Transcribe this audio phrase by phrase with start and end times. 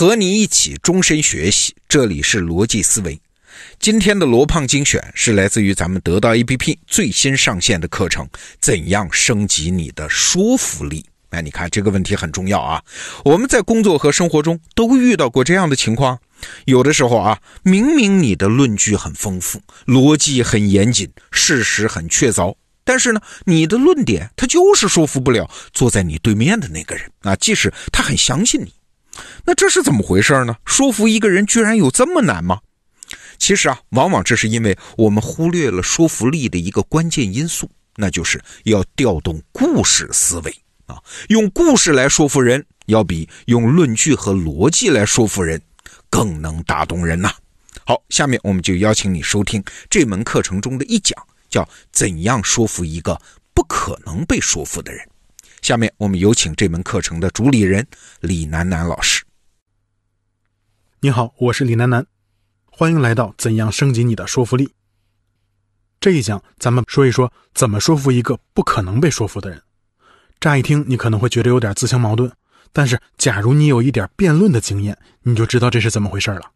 [0.00, 3.20] 和你一起终身学习，这里是逻辑思维。
[3.78, 8.26] 今天的罗胖精选是来自于咱们得到 APP 最新上线的课程，
[8.58, 11.04] 怎样升级你的说服力？
[11.28, 12.82] 哎，你看这个问题很重要啊！
[13.26, 16.18] 我们在工作和生活中都遇到过这样的情况，
[16.64, 28.72] 有的时候啊，明明你的论据很丰富，逻辑很严谨，事实很确凿，但是呢，你的论点他就是说服不了坐在你对面的那个人啊，即使他很相信你。
[29.44, 30.56] 那这是怎么回事呢？
[30.64, 32.60] 说服一个人居然有这么难吗？
[33.38, 40.54] 其实啊，往往这是因为我们忽略了说服力的一个关键因素，那就是要调动故事思维
[40.86, 40.96] 啊，
[41.28, 45.60] 用故事来说服人，要比用论据和逻辑来说服人
[46.10, 47.32] 更能打动人呐。
[47.84, 51.16] 好，下面我们就邀请你收听这门课程中的一讲，
[51.48, 53.20] 叫“怎样说服一个
[53.54, 55.04] 不可能被说服的人”。
[55.62, 57.86] 下面我们有请这门课程的主理人
[58.20, 59.22] 李楠楠老师。
[61.00, 62.06] 你好，我是李楠楠，
[62.70, 64.66] 欢迎来到《怎样升级你的说服力》
[66.00, 66.42] 这一讲。
[66.58, 69.62] 咱们说一说怎么说服一个不可能被说服的人。
[70.40, 72.32] 乍一听，你可能会觉得有点自相矛盾，
[72.72, 76.52] 但是假如你有一点辩论的经验，你就知道这是怎么回事了。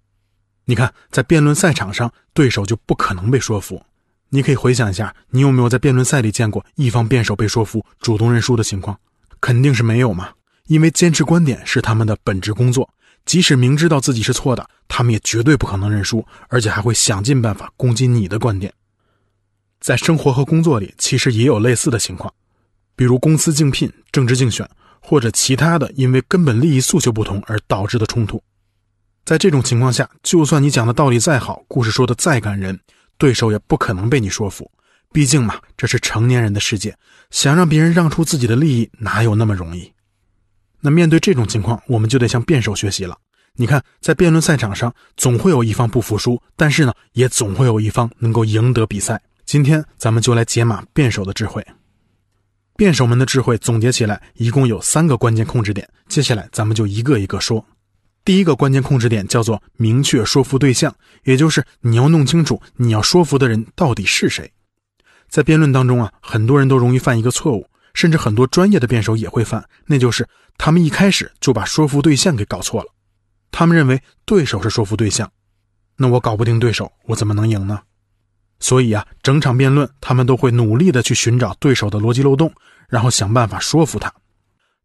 [0.65, 3.85] 你看，在辩论赛场上，对手就不可能被说服。
[4.31, 8.99] 你可以回想一下，你有没有在辩论赛里见过一方辩手被说服、主动认输的情况？
[9.41, 10.31] 肯定是没有嘛，
[10.67, 12.89] 因为坚持观点是他们的本职工作，
[13.27, 18.73] 即使明知道自己是错的，他们也绝对不可能认输，而且还会想尽办法攻击你的观点。
[19.81, 22.33] 在生活和工作里，其实也有类似的情况，
[22.97, 28.43] 比如公司竞聘、政治竞选，或者其他的因为根本利益诉求不同而导致的冲突。
[29.27, 32.81] 在这种情况下，就算你讲的道理再好，故事说的再感人。
[33.19, 34.71] 对手也不可能被你说服，
[35.13, 36.97] 毕竟嘛，这是成年人的世界，
[37.31, 39.93] 想让别人让出自己的利益，哪有那么容易？
[40.81, 43.17] 那面对这种情况，我们就得向辩手学习了。
[43.57, 49.21] 你看，在辩论赛场上，总会有一方不服输，但是呢，也总会有一方能够赢得比赛。
[49.47, 51.65] 今天咱们就来解码辩手的智慧。
[52.77, 57.65] 辩手们的智慧总结起来，一共有三个关键控制点，接下来咱们就一个一个说。
[58.25, 64.51] 第一个关键控制点叫做明确说服对象，也就是你要弄清楚你要说服的人到底是谁。
[65.29, 70.27] 在辩论当中啊，很多人都容易犯一个错误，甚至很多专业的辩手也会犯，那就是
[70.57, 72.89] 他们一开始就把说服对象给搞错了。
[73.51, 75.31] 他们认为对手是说服对象，
[75.97, 77.81] 那我搞不定对手，我怎么能赢呢？
[78.59, 82.51] 所以啊，整场辩论他们都会努力的去寻找对手的逻辑漏洞，
[82.89, 84.11] 然后想办法说服他。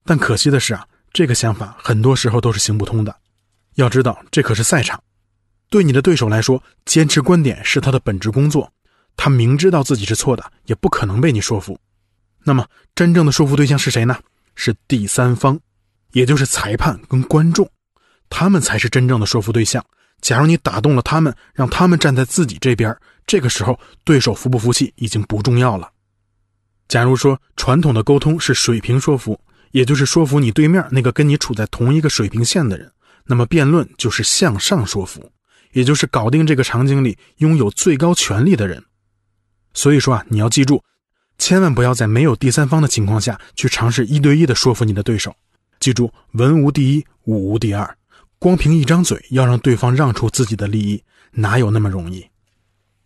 [0.04, 3.16] 但可惜的是啊，这个想法很多时候都是行不通的。
[3.80, 5.02] 要知道，这可是赛场，
[5.70, 8.72] 对你的对手来说，坚持观点是他的本职工作。
[9.16, 11.78] 他明知道自己是错的，也不可能被你说服。
[12.44, 14.18] 那么，真正的说服对象是谁呢？
[14.56, 15.60] 是第三方，
[16.14, 17.70] 也就是裁判跟观众，
[18.30, 19.84] 他们才是真正的说服对象。
[20.22, 22.96] 假如你打动了他们，让他们站在自己这边，
[23.26, 25.90] 这个时候对手服不服气已经不重要了。
[26.88, 29.40] 假如说传统的沟通是水平说服，
[29.72, 32.92] 也就是说服你对面那个跟你处在同一个水平线的人。
[33.30, 35.32] 那么辩论就是向上说服，
[35.74, 38.84] 也就是搞定这个场景里拥有最高权力的人。
[39.76, 40.82] 所以说啊，你要记住，
[41.38, 45.36] 千万不要在没有第三方的情况下去尝试一对一的说服你的对手。
[45.80, 47.96] 记住，文无第一，武无第二，
[48.40, 51.04] 光凭一张嘴要让对方让出自己的利益，
[51.34, 52.26] 哪有那么容易？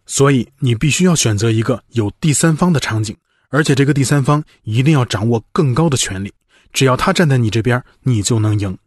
[0.06, 3.14] 所以你必须要选择一个有第三方的场景，
[3.50, 6.32] 而且这个第三方一定要掌握更高的权力，
[6.72, 8.78] 只要他站在你这边，你就能赢。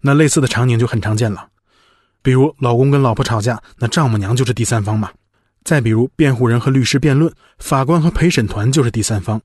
[0.00, 1.48] 那类似的场景就很常见了，
[2.22, 5.10] 比如老公跟老婆吵架，那丈母娘就是第三方嘛。
[5.64, 9.40] 再比如辩护人和律师辩论，法官和陪审团就是第三方。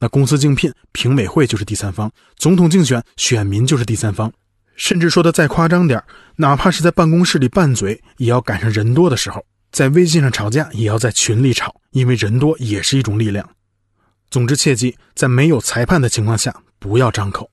[0.00, 4.32] 那公司竞聘，评委会就是第三方；总统竞选，选民就是第三方。
[4.76, 6.00] 甚至说的再夸张点
[6.36, 9.40] 哪怕是在办公室里拌嘴，也要赶上人多的时候；
[9.72, 13.46] 在微信上吵架，也要在群里吵，因为人多也是一种力量。
[14.30, 17.50] 总之，切记在没有裁判的情况下，不要张口。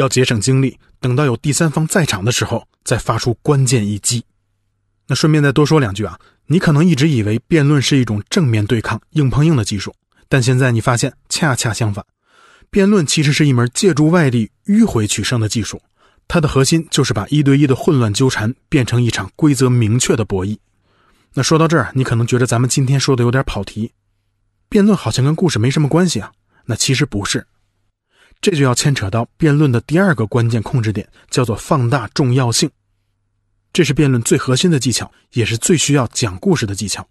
[0.00, 4.24] 要节省精力，等到有第三方在场的时候再发出关键一击。
[5.06, 9.94] 那顺便再多说两句啊，你可能一直以为辩论是一种正面对抗、硬碰硬的技术，
[10.28, 12.04] 但现在你发现恰恰相反，
[12.70, 15.80] 辩论其实是一门借助外力迂回取胜的技术。
[16.26, 20.56] 它的核心就是把一对一的混乱纠缠变成一场规则明确的博弈。
[21.34, 23.92] 那说到这儿，你可能觉得咱们今天说的有点跑题，
[24.68, 26.32] 辩论好像跟故事没什么关系啊。
[26.66, 27.44] 那其实不是。
[28.40, 32.70] 这就要牵扯到辩论的第二个关键控制点，叫做放大重要性。
[33.72, 37.06] 这是辩论最核心的技巧，也是最需要讲故事的技巧。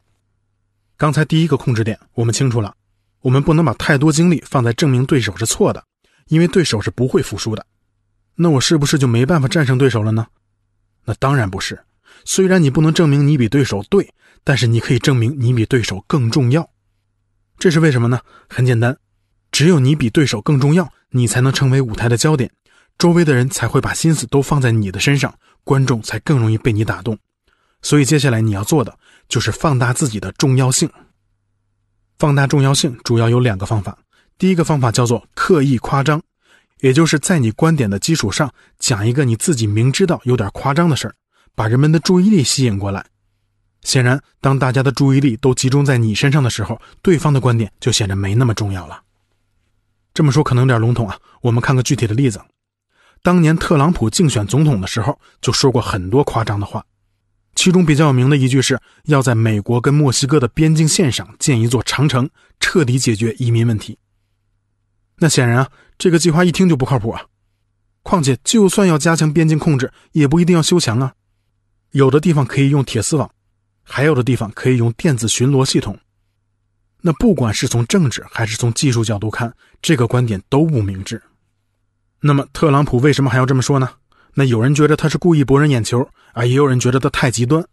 [0.98, 2.74] 刚才第一个控制点我们清楚了，
[3.22, 5.84] 我们不能把太多精力放在证明对手是错的，
[6.28, 7.66] 因为对手是不会服输的。
[8.36, 10.28] 那我是不是就没办法战胜对手了呢？
[11.06, 11.80] 那当然不是。
[12.26, 16.70] 虽然你不能证明你比对手对，但是你可以证明你比对手更重要。
[17.58, 18.20] 这是为什么呢？
[18.50, 18.98] 很简单，
[19.60, 22.50] 只有你比对手更重要，你才能成为舞台的焦点，
[22.98, 25.36] 周围的人才会把心思都放在你的身上，
[25.66, 27.18] 观众才更容易被你打动。
[27.82, 28.98] 所以接下来你要做的
[29.28, 30.90] 就是放大自己的重要性。
[32.20, 33.98] 放大重要性主要有两个方法，
[34.38, 36.22] 第一个方法叫做刻意夸张，
[36.80, 41.14] 也就是在你观点的基础上讲一个你自己明知道有点夸张的事儿。
[41.54, 43.06] 把人们的注意力吸引过来。
[43.82, 49.02] 显然，当大家的注意力都集中在你身上的时候，对方的观点就显得没那么重要了。
[50.19, 52.42] 这么说可能有点笼统啊，我们看个具体的例子。
[53.21, 56.86] 当年特朗普竞选总统的时候，就说过很多夸张的话，
[57.56, 62.30] 其中比较有名的一句是要在美国跟墨西哥的边境线上建一座长城，
[62.60, 63.98] 彻底解决移民问题。
[65.19, 67.21] 那显然啊，这个计划一听就不靠谱啊。
[68.04, 71.13] 况且，就算要加强边境控制，也不一定要修墙啊。
[71.92, 73.31] 有的地方可以用铁丝网，
[73.83, 75.98] 还有的地方可以用电子巡逻系统。
[77.01, 81.22] 那不管是从政治还是从技术角度看，这个观点都不明智。
[82.22, 83.90] 那么特朗普为什么还要这么说呢？
[84.34, 87.66] 那有人觉得他是故意博人眼球，啊，也有人觉得他太极端。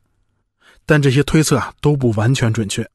[0.85, 2.89] 但这些推测啊都不完全准确。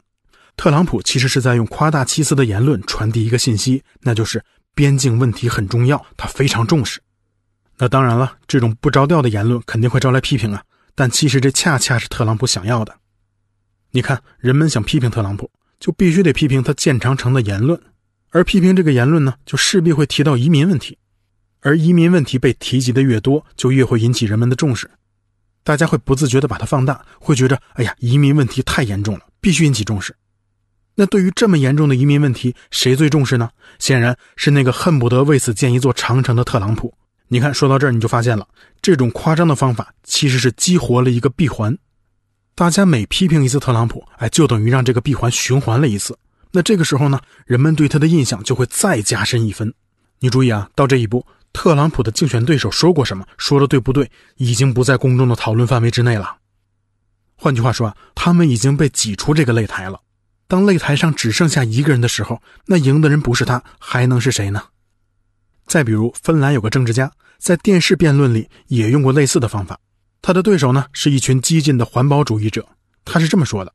[0.56, 4.44] 特朗普其实是在用夸大其词的言论传递一个信息，那就是
[4.74, 7.01] 边境问题很重要，他非常重视。
[7.77, 10.63] 那当然了，这种不着调的言论肯定会招来批评啊。
[10.95, 12.95] 但其实这恰恰是特朗普想要的。
[13.92, 15.50] 你看，人们想批评特朗普，
[15.81, 17.78] 就必须得批评他建长城的言论，
[18.30, 20.98] 而批评这个言论呢，就势必会提到移民问题，
[21.62, 24.89] 而移民问题被提及的越多，就越会引起人们的重视，
[25.63, 30.16] 大家会不自觉地把它放大，会觉着，哎呀，移民问题太严重了，必须引起重视。
[30.94, 33.50] 那对于这么严重的移民问题，谁最重视呢？
[33.80, 36.94] 显然是那个恨不得为此建一座长城的特朗普。
[37.30, 38.48] 你看，说到这儿，你就发现了，
[38.81, 41.75] 这种夸张的方法其实是激活了一个闭环。
[42.53, 46.18] 大家每批评一次特朗普，哎，就等于让这个闭环循环了一次。
[46.51, 49.74] 那这个时候呢，人们对他的印象就会再加深一分。
[50.19, 56.38] 你注意啊，到这一步，特朗普的竞选对手说过什么，说的对不对，已经不在公众的讨论范围之内了。
[57.36, 60.00] 换句话说啊，他们已经被挤出这个擂台了。
[60.48, 64.62] 当擂台上只剩下一个人的时候，那赢的人不是他，还能是谁呢？
[65.65, 69.80] 再比如，芬兰有个政治家在电视辩论里也用过类似的方法。
[70.22, 72.66] 他的对手呢是一群激进的环保主义者。
[73.04, 73.74] 他是这么说的：“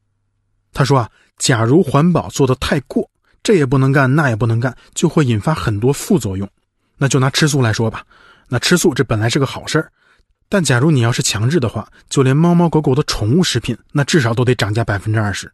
[0.72, 3.10] 他说啊，假如环保做得太过，
[3.42, 6.48] 这也不能干，那也不能干，就会引发很多副作用。
[6.96, 8.04] 那就拿吃素来说吧，
[8.48, 9.90] 那吃素这本来是个好事儿，
[10.48, 15.52] 但假如你要是强制的话，就连猫猫狗狗的宠物食品，那至少都得涨价百分之二十。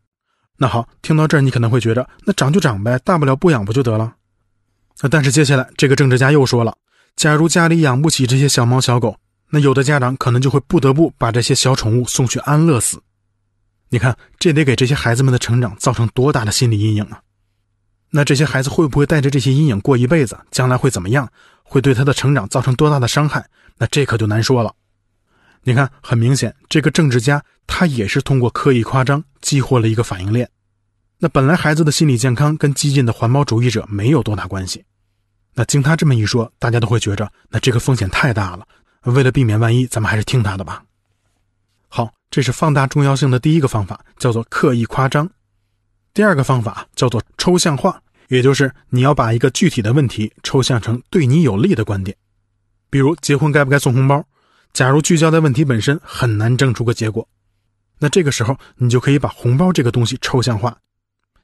[0.58, 4.14] 那好，听到这儿你可能会觉得，那涨就涨呗，大不了不养不就得了？”
[5.00, 6.76] 那但是接下来这个政治家又说了，
[7.16, 9.16] 假如家里养不起这些小猫小狗，
[9.54, 13.02] 那有的家长可能就会不得不把这些小宠物送去安乐死。
[13.90, 17.20] 你看，这得给这些孩子们的成长造成多大的心理阴影啊！
[18.08, 20.38] 那这些孩子会不会带着这些阴影过一辈子？
[20.50, 21.30] 将来会怎么样？
[21.62, 23.44] 会对他的成长造成多大的伤害？
[23.76, 24.74] 那这可就难说了。
[25.64, 30.48] 你看，很明显，这个政治家他也是通过刻意夸张激活了一个反应链。
[31.18, 34.82] 那本来孩子的心理健康跟激进的环保主义者没有多大关系，
[35.52, 38.66] 那经他这么一说，大家都会觉着那这个风险太大了。
[39.04, 40.84] 为了避免万一，咱们还是听他的吧。
[41.88, 45.28] 好，这是放大重要性的第一个方法，叫做刻意夸张。
[46.14, 52.16] 第二个方法叫做抽象化，也就是你要把一个具体的问题抽象成对你有利的观点。
[52.90, 54.24] 比如结婚该不该送红包？
[54.72, 57.26] 假如聚焦在问题本身，很难争出个结果。
[57.98, 60.76] 那这个时候，你就可以把红包这个东西抽象化。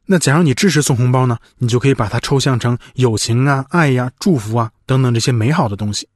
[0.07, 1.39] 那假如你支持送红包呢？
[1.59, 6.09] 你就可以把它抽象成友情啊、爱呀、祝福啊等等这些美好的东西。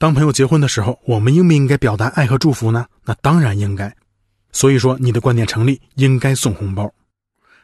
[0.00, 2.86] 当朋友结婚的时候，我们应不应该表达爱和祝福呢？
[3.04, 3.94] 那当然应该。
[4.50, 6.90] 所以说，你的观点成立，应该送红包。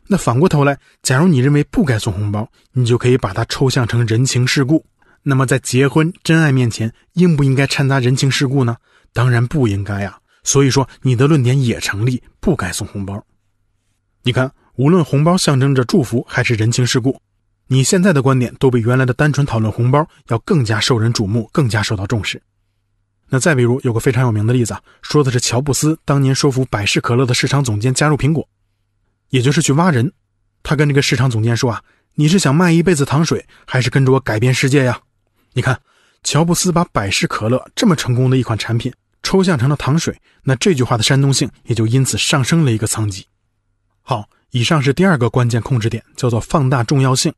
[0.06, 4.84] 那反过头来，假如你认为不该送红包，你就可以把它抽象成人情世故。
[5.22, 8.76] 那么在结婚真爱面前，应不应该掺杂人情世故呢？
[9.14, 10.18] 当然不应该呀。
[10.44, 13.24] 所以说，你的论点也成立，不该送红包。
[14.24, 14.52] 你看。
[14.78, 17.18] 无论红包象征着祝福还是人情世故，
[17.68, 22.40] 你现在的观点都比原来的单纯讨论红包要更加受人瞩目，更加受到重视。
[23.28, 28.48] 那再比如，有个非常有名的例子啊，说的是乔布斯当年说服百事可乐的市场总监加入苹果，
[29.30, 30.12] 也就是去挖人。
[30.62, 31.82] 他跟这个市场总监说啊
[32.14, 35.00] ：“你是想卖一辈子糖水，还是跟着我改变世界呀？”
[35.54, 35.80] 你看，
[36.22, 38.92] 乔布斯把百事可乐这么成功的一款产品
[39.24, 43.26] 抽象成了糖水，那这句话的煽动性也就因此上升了一个层级。
[44.02, 44.28] 好。
[44.52, 47.34] 以上是第二个关键控制点，叫做放大重要性。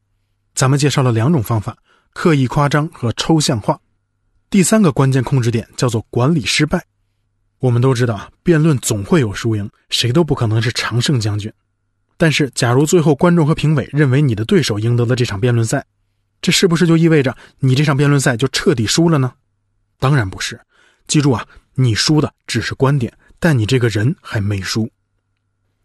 [0.59, 1.79] 咱们介绍了两种方法：
[2.13, 3.79] 刻意夸张和抽象化。
[4.51, 6.85] 第三个关键控制点叫做管理失败。
[7.61, 11.53] 我们都知道啊，辩论总会有输赢，谁都不可能是常胜将军。
[12.17, 15.87] 但是，假如最后观众和评委认为你的对手赢得了这场辩论赛，
[16.43, 19.35] 这是不是就意味着你这场辩论赛就彻底输了呢？
[20.01, 20.61] 当然不是。
[21.07, 21.47] 记住啊，
[21.77, 24.91] 你输的只是观点，但你这个人还没输。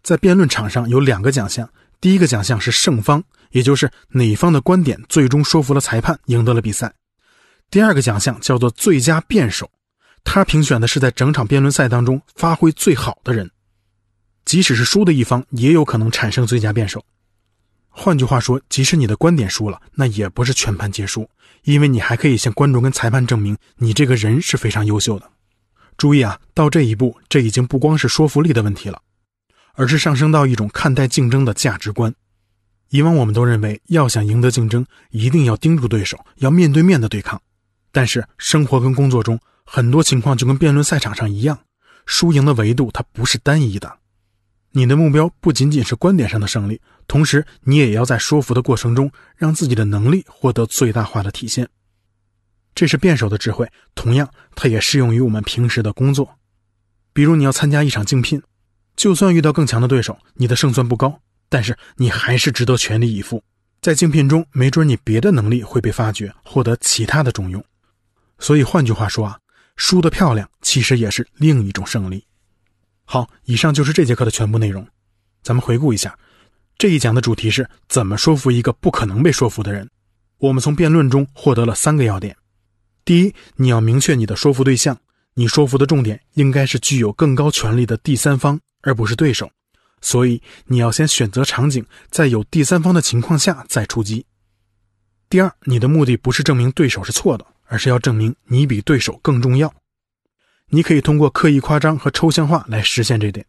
[0.01, 1.70] 在辩论场上有两个奖项，
[2.01, 6.93] 第一个奖项是胜方，也就是哪方的观点最终说服了裁判，赢得了比赛。
[7.72, 9.67] 第二个奖项叫做最佳辩手。
[10.25, 13.50] 他评选的是在整场辩论赛当中发挥最好的人，
[14.45, 17.03] 即使是输的一方，也有可能产生最佳辩手。
[17.89, 21.29] 换句话说，即使你的观点输了，那也不是全盘皆输，
[21.63, 25.29] 因为你还可以向观众跟裁判证明你这个人是非常优秀的。
[25.98, 29.00] 注意啊，到这一步，这已经不光是说服力的问题了，
[29.74, 32.15] 而是上升到一种看待竞争的价值观。
[32.93, 37.41] 以往我们都认为，要想赢得竞争，一定要盯住对手，要面对面的对抗。
[37.91, 41.57] 但是生活跟工作中，很多情况就跟辩论赛场上一样，
[42.05, 43.97] 输赢的维度它不是单一的。
[44.73, 51.67] 你的目标不仅仅是观点上的胜利，同时你也要在说服的过程中，让自己的能力获得最大化的体现。
[52.75, 56.38] 这是辩手的智慧，同样它也适用于我们平时的工作。
[57.12, 58.39] 比如你要参加一场竞聘，
[58.95, 61.19] 就算遇到更强的对手，你的胜算不高，
[61.53, 63.43] 但是你还是值得全力以赴。
[63.79, 67.63] 在竞聘中，没准你别的能力会被发掘，获得其他的重用。
[68.39, 69.38] 所以换句话说啊。
[69.75, 72.24] 输得漂亮，其实也是另一种胜利。
[73.05, 74.88] 好，以上就是这节课的全部内容。
[75.41, 76.15] 咱们回顾一下，
[76.77, 79.89] 这一讲的主题是怎么说服一个不可能被说服的人。
[80.38, 82.38] 我们从辩论中获得了三个要点：
[83.03, 84.95] 第一，你要明确你的说服对象，
[85.33, 89.50] 你说服的重点应该是具有更高权力的第三方，而不是对手。
[90.03, 94.24] 所以你要先选择场景，在有第三方的情况下再出击。
[95.27, 97.48] 第二，你的目的不是证明对手是错的。
[97.65, 99.74] 而是要证明你比对手更重要。
[100.69, 103.43] 你可以通过刻意夸张和抽象化来实现这点。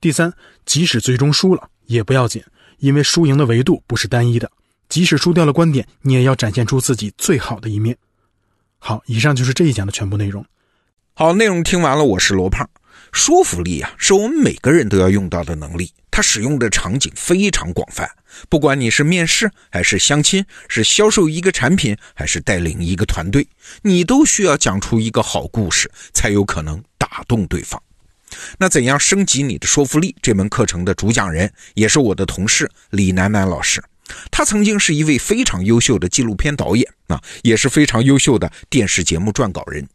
[0.00, 0.32] 第三，
[0.64, 2.42] 即使最终输了也不要紧，
[2.78, 4.50] 因为输赢的维度不是单一的。
[4.88, 7.94] 即使输掉了观点，你也要展现出自己最好的一面。
[8.78, 10.42] 好，以上就是这一讲的全部内容。
[11.12, 12.66] 好，内容听完了，我是罗胖。
[13.12, 15.92] 说服力啊，是我们每个人都要用到的能力。
[16.12, 18.10] 它使用的场景非常广泛，
[18.48, 23.46] 不管你是面试还是相亲，是销售一个产品还是带领一个团队，
[23.82, 27.80] 你都需要讲出一个好故事，才有可能打动对方。
[28.58, 30.14] 那怎样升级你的说服力？
[30.20, 33.82] 这门课程的主讲人也是我的同事李楠楠老师，
[34.32, 39.88] 他曾经是一位非常优秀的纪录片导演啊，也是非常优秀的电视节目撰稿人。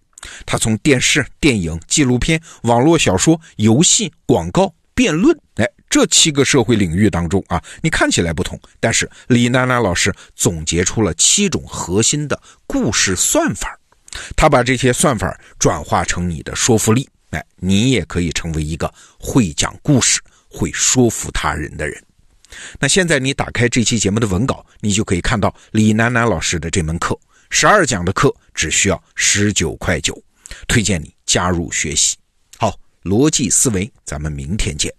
[0.46, 13.77] 他从电视、电影、纪录片、网络小说、游戏、广告、辩论，哎，这七个社会领域当中啊，你看起来不同，但是李楠楠老师总结出了七种核心的故事算法，
[14.36, 22.01] 他把这些算法转化成你的说服力，哎，你也可以成为一个会讲故事、会说服他人的人。
[22.79, 27.20] 那现在你打开这期节目的文稿，你就可以看到李楠楠老师的这门课。
[27.57, 30.21] 十二讲的课只需要十九块九，
[30.67, 32.17] 推荐你加入学习。
[32.57, 34.93] 好，逻辑思维，咱们明天见。